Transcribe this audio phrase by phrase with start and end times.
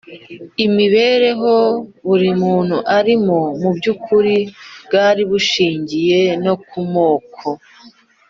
[0.65, 1.55] imibereho
[2.07, 4.35] buri muntu arimo, mu by’ukuri
[4.85, 7.47] bwari bushingiye no ku moko.